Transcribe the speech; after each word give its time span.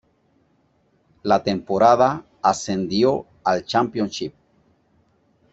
La 1.21 1.43
temporada 1.43 2.25
ascendió 2.41 3.27
al 3.43 3.63
Championship. 3.67 4.33